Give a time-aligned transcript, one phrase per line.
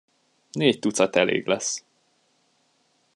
[0.51, 1.83] Négy tucat elég lesz.